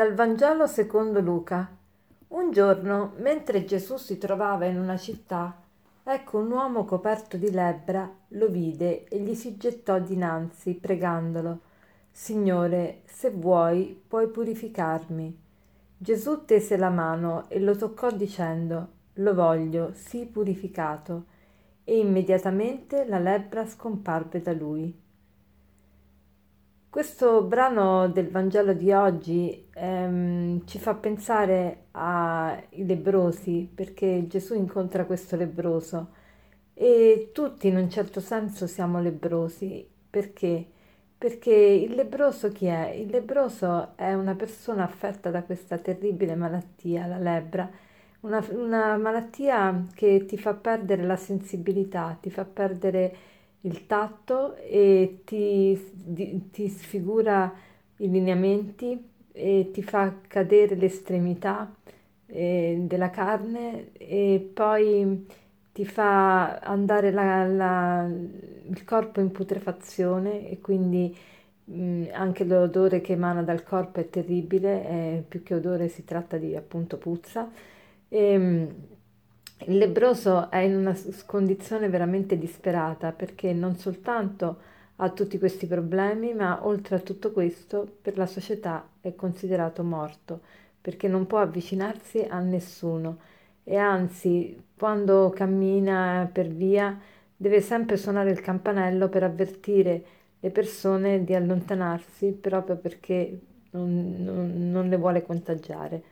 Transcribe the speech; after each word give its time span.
Dal 0.00 0.14
Vangelo 0.14 0.66
secondo 0.66 1.20
Luca. 1.20 1.76
Un 2.28 2.50
giorno, 2.52 3.12
mentre 3.18 3.66
Gesù 3.66 3.98
si 3.98 4.16
trovava 4.16 4.64
in 4.64 4.78
una 4.78 4.96
città, 4.96 5.60
ecco 6.02 6.38
un 6.38 6.50
uomo 6.50 6.86
coperto 6.86 7.36
di 7.36 7.50
lebbra 7.50 8.10
lo 8.28 8.48
vide 8.48 9.04
e 9.04 9.20
gli 9.20 9.34
si 9.34 9.58
gettò 9.58 9.98
dinanzi, 9.98 10.72
pregandolo, 10.72 11.60
Signore, 12.10 13.02
se 13.04 13.28
vuoi, 13.28 14.02
puoi 14.08 14.28
purificarmi. 14.28 15.38
Gesù 15.98 16.46
tese 16.46 16.78
la 16.78 16.88
mano 16.88 17.44
e 17.50 17.60
lo 17.60 17.76
toccò 17.76 18.10
dicendo, 18.10 18.88
Lo 19.16 19.34
voglio, 19.34 19.90
sii 19.92 20.24
purificato. 20.24 21.24
E 21.84 21.98
immediatamente 21.98 23.04
la 23.04 23.18
lebbra 23.18 23.66
scomparve 23.66 24.40
da 24.40 24.54
lui. 24.54 24.98
Questo 26.90 27.42
brano 27.44 28.08
del 28.08 28.30
Vangelo 28.30 28.72
di 28.72 28.90
oggi 28.90 29.68
ehm, 29.72 30.66
ci 30.66 30.80
fa 30.80 30.94
pensare 30.94 31.84
ai 31.92 32.84
lebrosi 32.84 33.70
perché 33.72 34.26
Gesù 34.26 34.54
incontra 34.56 35.04
questo 35.04 35.36
lebroso 35.36 36.08
e 36.74 37.30
tutti 37.32 37.68
in 37.68 37.76
un 37.76 37.88
certo 37.88 38.18
senso 38.18 38.66
siamo 38.66 39.00
lebrosi 39.00 39.88
perché? 40.10 40.66
Perché 41.16 41.54
il 41.54 41.94
lebroso 41.94 42.48
chi 42.48 42.66
è? 42.66 42.88
Il 42.88 43.10
lebroso 43.10 43.92
è 43.96 44.12
una 44.14 44.34
persona 44.34 44.82
affetta 44.82 45.30
da 45.30 45.44
questa 45.44 45.78
terribile 45.78 46.34
malattia, 46.34 47.06
la 47.06 47.18
lebbra, 47.18 47.70
una, 48.22 48.44
una 48.50 48.96
malattia 48.96 49.84
che 49.94 50.24
ti 50.26 50.36
fa 50.36 50.54
perdere 50.54 51.04
la 51.04 51.16
sensibilità, 51.16 52.18
ti 52.20 52.30
fa 52.30 52.44
perdere 52.44 53.16
il 53.62 53.86
tatto 53.86 54.56
e 54.56 55.20
ti, 55.24 55.78
ti 56.50 56.68
sfigura 56.68 57.52
i 57.98 58.10
lineamenti 58.10 59.08
e 59.32 59.70
ti 59.72 59.82
fa 59.82 60.14
cadere 60.26 60.74
l'estremità 60.76 61.72
eh, 62.26 62.78
della 62.82 63.10
carne 63.10 63.92
e 63.92 64.50
poi 64.52 65.26
ti 65.72 65.84
fa 65.86 66.58
andare 66.58 67.10
la, 67.12 67.46
la, 67.46 68.06
il 68.06 68.84
corpo 68.84 69.20
in 69.20 69.30
putrefazione 69.30 70.48
e 70.48 70.60
quindi 70.60 71.14
mh, 71.64 72.06
anche 72.12 72.44
l'odore 72.44 73.00
che 73.00 73.12
emana 73.12 73.42
dal 73.42 73.62
corpo 73.62 74.00
è 74.00 74.08
terribile, 74.10 74.84
è, 75.18 75.22
più 75.26 75.42
che 75.42 75.54
odore 75.54 75.88
si 75.88 76.04
tratta 76.04 76.36
di 76.38 76.56
appunto 76.56 76.96
puzza. 76.98 77.48
E, 78.08 78.38
mh, 78.38 78.74
il 79.66 79.76
lebroso 79.78 80.50
è 80.50 80.58
in 80.58 80.76
una 80.76 80.96
condizione 81.26 81.88
veramente 81.88 82.38
disperata 82.38 83.12
perché 83.12 83.52
non 83.52 83.76
soltanto 83.76 84.58
ha 84.96 85.10
tutti 85.10 85.38
questi 85.38 85.66
problemi, 85.66 86.34
ma 86.34 86.66
oltre 86.66 86.96
a 86.96 87.00
tutto 87.00 87.32
questo 87.32 87.86
per 88.02 88.16
la 88.18 88.26
società 88.26 88.86
è 89.00 89.14
considerato 89.14 89.82
morto 89.82 90.40
perché 90.80 91.08
non 91.08 91.26
può 91.26 91.38
avvicinarsi 91.38 92.20
a 92.28 92.40
nessuno 92.40 93.18
e 93.64 93.76
anzi 93.76 94.58
quando 94.76 95.30
cammina 95.30 96.28
per 96.32 96.48
via 96.48 96.98
deve 97.36 97.60
sempre 97.60 97.96
suonare 97.96 98.30
il 98.30 98.40
campanello 98.40 99.08
per 99.08 99.22
avvertire 99.22 100.04
le 100.40 100.50
persone 100.50 101.22
di 101.24 101.34
allontanarsi 101.34 102.32
proprio 102.32 102.76
perché 102.76 103.38
non, 103.72 104.16
non, 104.18 104.70
non 104.70 104.88
le 104.88 104.96
vuole 104.96 105.22
contagiare. 105.22 106.02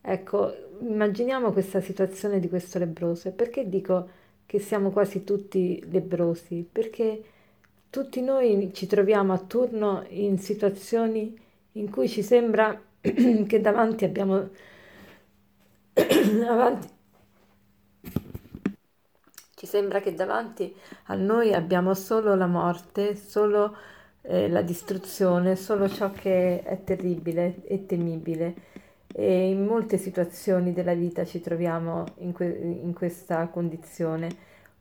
Ecco, 0.00 0.54
immaginiamo 0.80 1.52
questa 1.52 1.80
situazione 1.80 2.40
di 2.40 2.48
questo 2.48 2.78
lebroso. 2.78 3.28
E 3.28 3.32
perché 3.32 3.68
dico 3.68 4.08
che 4.46 4.58
siamo 4.58 4.90
quasi 4.90 5.24
tutti 5.24 5.82
lebrosi? 5.90 6.66
Perché 6.70 7.22
tutti 7.90 8.20
noi 8.22 8.70
ci 8.72 8.86
troviamo 8.86 9.32
a 9.32 9.38
turno 9.38 10.04
in 10.08 10.38
situazioni 10.38 11.36
in 11.72 11.90
cui 11.90 12.08
ci 12.08 12.22
sembra 12.22 12.80
che 13.00 13.60
davanti 13.60 14.04
abbiamo 14.04 14.48
avanti 16.48 16.96
ci 19.58 19.66
sembra 19.66 20.00
che 20.00 20.14
davanti 20.14 20.72
a 21.06 21.14
noi 21.16 21.52
abbiamo 21.52 21.92
solo 21.92 22.36
la 22.36 22.46
morte, 22.46 23.16
solo 23.16 23.76
eh, 24.22 24.48
la 24.48 24.62
distruzione, 24.62 25.56
solo 25.56 25.88
ciò 25.88 26.12
che 26.12 26.62
è 26.62 26.84
terribile 26.84 27.62
e 27.64 27.84
temibile 27.84 28.54
e 29.20 29.48
in 29.48 29.64
molte 29.66 29.98
situazioni 29.98 30.72
della 30.72 30.94
vita 30.94 31.24
ci 31.24 31.40
troviamo 31.40 32.04
in, 32.18 32.30
que- 32.32 32.78
in 32.82 32.92
questa 32.94 33.48
condizione 33.48 34.28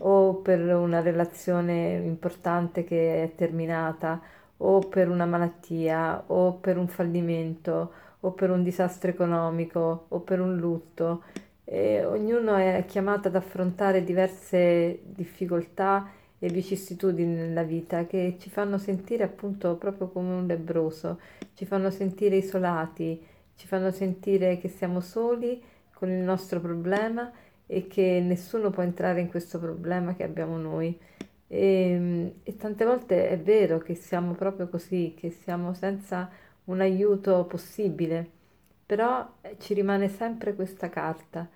o 0.00 0.34
per 0.34 0.60
una 0.74 1.00
relazione 1.00 2.00
importante 2.04 2.82
che 2.82 3.22
è 3.22 3.34
terminata 3.36 4.20
o 4.56 4.80
per 4.80 5.08
una 5.08 5.24
malattia 5.24 6.24
o 6.26 6.54
per 6.54 6.78
un 6.78 6.88
fallimento 6.88 7.92
o 8.20 8.32
per 8.32 8.50
un 8.50 8.64
disastro 8.64 9.08
economico 9.08 10.06
o 10.08 10.18
per 10.18 10.40
un 10.40 10.56
lutto. 10.56 11.22
E 11.62 12.04
ognuno 12.04 12.56
è 12.56 12.84
chiamato 12.88 13.28
ad 13.28 13.36
affrontare 13.36 14.02
diverse 14.02 14.98
difficoltà 15.04 16.10
e 16.40 16.48
vicissitudini 16.48 17.36
nella 17.36 17.62
vita 17.62 18.04
che 18.06 18.34
ci 18.40 18.50
fanno 18.50 18.78
sentire 18.78 19.22
appunto 19.22 19.76
proprio 19.76 20.08
come 20.08 20.34
un 20.34 20.46
lebroso, 20.46 21.20
ci 21.54 21.64
fanno 21.66 21.90
sentire 21.90 22.34
isolati, 22.34 23.32
ci 23.56 23.66
fanno 23.66 23.90
sentire 23.90 24.58
che 24.58 24.68
siamo 24.68 25.00
soli 25.00 25.62
con 25.92 26.10
il 26.10 26.22
nostro 26.22 26.60
problema 26.60 27.30
e 27.66 27.86
che 27.86 28.20
nessuno 28.22 28.70
può 28.70 28.82
entrare 28.82 29.20
in 29.20 29.28
questo 29.28 29.58
problema 29.58 30.14
che 30.14 30.24
abbiamo 30.24 30.56
noi. 30.58 30.98
E, 31.46 32.34
e, 32.42 32.56
tante 32.56 32.84
volte 32.84 33.28
è 33.28 33.38
vero 33.38 33.78
che 33.78 33.94
siamo 33.94 34.32
proprio 34.32 34.68
così, 34.68 35.14
che 35.16 35.30
siamo 35.30 35.72
senza 35.74 36.30
un 36.64 36.80
aiuto 36.80 37.44
possibile, 37.44 38.28
però 38.86 39.26
ci 39.58 39.74
rimane 39.74 40.08
sempre 40.08 40.54
questa 40.54 40.88
carta, 40.88 41.48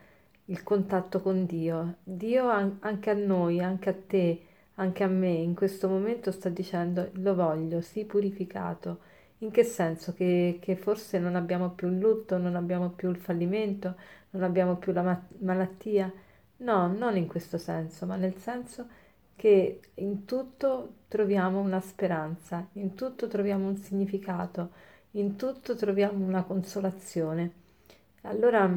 il 0.46 0.62
contatto 0.62 1.20
con 1.20 1.46
Dio. 1.46 1.96
Dio 2.02 2.48
anche 2.48 3.10
a 3.10 3.14
noi, 3.14 3.60
anche 3.60 3.88
a 3.90 3.94
te, 3.94 4.42
anche 4.74 5.02
a 5.02 5.08
me 5.08 5.30
in 5.30 5.54
questo 5.54 5.88
momento 5.88 6.30
sta 6.30 6.48
dicendo 6.48 7.10
lo 7.14 7.34
voglio, 7.34 7.80
sii 7.80 8.04
purificato 8.04 9.00
in 9.38 9.50
che 9.50 9.64
senso? 9.64 10.12
Che, 10.14 10.58
che 10.60 10.76
forse 10.76 11.18
non 11.18 11.36
abbiamo 11.36 11.70
più 11.70 11.88
il 11.88 11.98
lutto, 11.98 12.38
non 12.38 12.56
abbiamo 12.56 12.90
più 12.90 13.10
il 13.10 13.16
fallimento, 13.16 13.96
non 14.30 14.42
abbiamo 14.42 14.76
più 14.76 14.92
la 14.92 15.02
ma- 15.02 15.26
malattia? 15.38 16.12
No, 16.58 16.88
non 16.92 17.16
in 17.16 17.26
questo 17.28 17.56
senso, 17.58 18.04
ma 18.06 18.16
nel 18.16 18.36
senso 18.36 18.86
che 19.36 19.80
in 19.94 20.24
tutto 20.24 20.94
troviamo 21.08 21.60
una 21.60 21.80
speranza, 21.80 22.66
in 22.74 22.94
tutto 22.94 23.28
troviamo 23.28 23.68
un 23.68 23.76
significato, 23.76 24.70
in 25.12 25.36
tutto 25.36 25.76
troviamo 25.76 26.24
una 26.24 26.42
consolazione. 26.42 27.52
Allora 28.22 28.68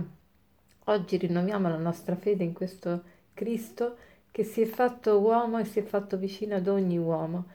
oggi 0.86 1.18
rinnoviamo 1.18 1.70
la 1.70 1.78
nostra 1.78 2.16
fede 2.16 2.44
in 2.44 2.54
questo 2.54 3.04
Cristo 3.34 3.98
che 4.32 4.44
si 4.44 4.62
è 4.62 4.66
fatto 4.66 5.20
uomo 5.20 5.58
e 5.60 5.66
si 5.66 5.80
è 5.80 5.84
fatto 5.84 6.18
vicino 6.18 6.56
ad 6.56 6.68
ogni 6.68 6.98
uomo 6.98 7.46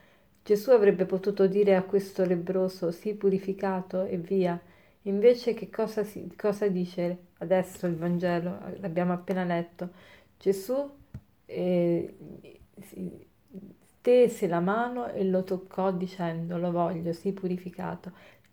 Gesù 0.46 0.70
avrebbe 0.70 1.06
potuto 1.06 1.48
dire 1.48 1.74
a 1.74 1.82
questo 1.82 2.24
lebroso 2.24 2.92
sii 2.92 3.14
purificato 3.14 4.04
e 4.04 4.16
via. 4.16 4.56
Invece 5.02 5.54
che 5.54 5.68
cosa, 5.68 6.04
si, 6.04 6.32
cosa 6.36 6.68
dice 6.68 7.18
adesso 7.38 7.88
il 7.88 7.96
Vangelo? 7.96 8.60
L'abbiamo 8.78 9.12
appena 9.12 9.42
letto. 9.42 9.90
Gesù 10.38 10.88
eh, 11.46 12.16
tese 14.00 14.46
la 14.46 14.60
mano 14.60 15.08
e 15.08 15.24
lo 15.24 15.42
toccò 15.42 15.90
dicendo 15.90 16.58
lo 16.58 16.70
voglio, 16.70 17.12
sii 17.12 17.32
purificato. 17.32 18.12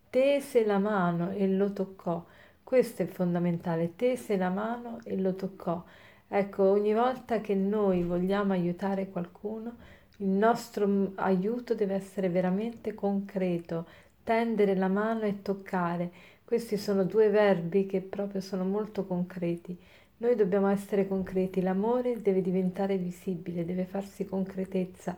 Tese 0.09 0.65
la 0.65 0.79
mano 0.79 1.29
e 1.29 1.47
lo 1.47 1.73
toccò. 1.73 2.25
Questo 2.63 3.03
è 3.03 3.05
fondamentale, 3.05 3.95
tese 3.95 4.35
la 4.35 4.49
mano 4.49 4.97
e 5.03 5.15
lo 5.15 5.35
toccò. 5.35 5.83
Ecco, 6.27 6.63
ogni 6.63 6.95
volta 6.95 7.39
che 7.39 7.53
noi 7.53 8.01
vogliamo 8.01 8.53
aiutare 8.53 9.09
qualcuno, 9.09 9.75
il 10.17 10.27
nostro 10.27 11.11
aiuto 11.15 11.73
deve 11.73 11.95
essere 11.95 12.29
veramente 12.29 12.93
concreto, 12.93 13.87
tendere 14.23 14.75
la 14.75 14.87
mano 14.87 15.21
e 15.23 15.41
toccare. 15.41 16.11
Questi 16.45 16.77
sono 16.77 17.03
due 17.03 17.29
verbi 17.29 17.87
che 17.87 18.01
proprio 18.01 18.39
sono 18.39 18.63
molto 18.63 19.05
concreti. 19.05 19.75
Noi 20.17 20.35
dobbiamo 20.35 20.67
essere 20.67 21.07
concreti, 21.07 21.61
l'amore 21.61 22.21
deve 22.21 22.41
diventare 22.41 22.97
visibile, 22.97 23.65
deve 23.65 23.85
farsi 23.85 24.25
concretezza, 24.25 25.17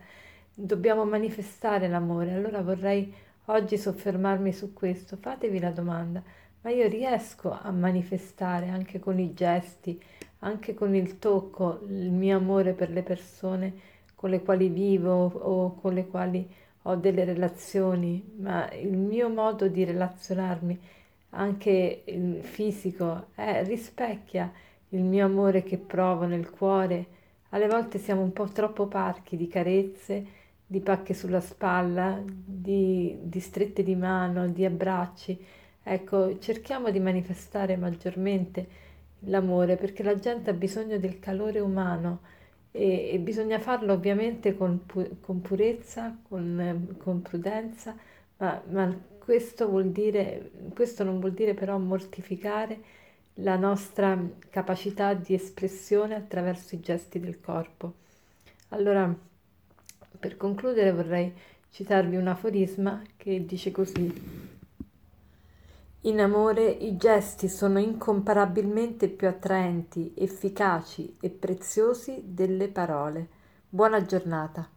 dobbiamo 0.54 1.04
manifestare 1.04 1.88
l'amore. 1.90 2.34
Allora 2.34 2.62
vorrei 2.62 3.14
oggi 3.46 3.78
soffermarmi 3.78 4.54
su 4.54 4.74
questo. 4.74 5.18
Fatevi 5.18 5.60
la 5.60 5.72
domanda, 5.72 6.24
ma 6.62 6.70
io 6.72 6.88
riesco 6.88 7.52
a 7.52 7.70
manifestare 7.70 8.70
anche 8.70 9.00
con 9.00 9.20
i 9.20 9.34
gesti, 9.34 10.02
anche 10.40 10.74
con 10.74 10.96
il 10.96 11.20
tocco, 11.20 11.82
il 11.88 12.12
mio 12.12 12.38
amore 12.38 12.74
per 12.74 12.90
le 12.90 13.04
persone? 13.04 13.74
Con 14.26 14.34
le 14.34 14.42
quali 14.42 14.70
vivo 14.70 15.26
o 15.28 15.76
con 15.76 15.94
le 15.94 16.08
quali 16.08 16.50
ho 16.84 16.96
delle 16.96 17.26
relazioni, 17.26 18.34
ma 18.38 18.68
il 18.72 18.98
mio 18.98 19.30
modo 19.30 19.68
di 19.68 19.84
relazionarmi, 19.84 20.80
anche 21.32 22.02
il 22.06 22.42
fisico, 22.42 23.28
eh, 23.36 23.62
rispecchia 23.62 24.52
il 24.90 25.04
mio 25.04 25.26
amore 25.26 25.62
che 25.62 25.78
provo 25.78 26.26
nel 26.26 26.50
cuore. 26.50 27.06
Alle 27.50 27.68
volte 27.68 28.00
siamo 28.00 28.24
un 28.24 28.34
po' 28.34 28.48
troppo 28.48 28.88
parchi 28.88 29.38
di 29.38 29.48
carezze, 29.48 30.26
di 30.66 30.80
pacche 30.80 31.14
sulla 31.14 31.40
spalla, 31.40 32.20
di, 32.26 33.16
di 33.22 33.40
strette 33.40 33.84
di 33.84 33.96
mano, 33.96 34.48
di 34.48 34.66
abbracci. 34.66 35.40
Ecco, 35.84 36.40
cerchiamo 36.40 36.90
di 36.90 37.00
manifestare 37.00 37.78
maggiormente 37.78 38.68
l'amore 39.20 39.76
perché 39.76 40.02
la 40.02 40.18
gente 40.18 40.50
ha 40.50 40.54
bisogno 40.54 40.98
del 40.98 41.20
calore 41.20 41.60
umano 41.60 42.34
e, 42.76 43.12
e 43.14 43.20
bisogna 43.20 43.58
farlo 43.58 43.94
ovviamente 43.94 44.58
con, 44.58 44.86
pu- 44.86 45.22
con 45.22 45.42
purezza, 45.42 46.18
con, 46.28 46.96
con 46.98 47.22
prudenza, 47.22 47.96
ma, 48.38 48.62
ma 48.70 48.94
questo, 49.18 49.82
dire, 49.84 50.52
questo 50.74 51.06
non 51.06 51.20
vuol 51.22 51.32
dire 51.32 51.54
però 51.54 51.78
mortificare 51.78 52.78
la 53.36 53.56
nostra 53.56 54.22
capacità 54.50 55.14
di 55.14 55.34
espressione 55.34 56.16
attraverso 56.16 56.76
i 56.76 56.82
gesti 56.82 57.20
del 57.20 57.40
corpo. 57.40 57.94
Allora, 58.70 59.14
per 60.20 60.36
concludere 60.36 60.92
vorrei 60.92 61.34
citarvi 61.72 62.18
un 62.18 62.28
aforisma 62.28 63.02
che 63.16 63.46
dice 63.46 63.72
così. 63.72 64.54
In 66.06 66.20
amore 66.20 66.68
i 66.70 66.98
gesti 66.98 67.50
sono 67.50 67.80
incomparabilmente 67.80 69.10
più 69.10 69.28
attraenti, 69.28 70.14
efficaci 70.16 71.18
e 71.20 71.32
preziosi 71.32 72.22
delle 72.28 72.68
parole. 72.68 73.28
Buona 73.68 74.04
giornata. 74.04 74.70